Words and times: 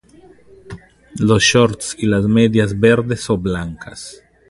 Los 1.19 1.43
"shorts" 1.43 1.95
y 1.95 2.07
las 2.07 2.25
medias 2.25 2.79
verdes 2.79 3.29
o 3.29 3.37
blancas. 3.37 4.23